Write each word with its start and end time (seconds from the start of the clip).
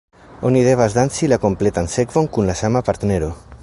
Oni 0.49 0.63
devas 0.67 0.95
danci 0.95 1.29
la 1.35 1.39
kompletan 1.45 1.93
sekvon 1.99 2.33
kun 2.39 2.53
la 2.53 2.61
sama 2.65 2.87
partnero. 2.91 3.35